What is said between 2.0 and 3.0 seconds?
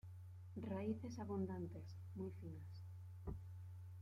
muy finas.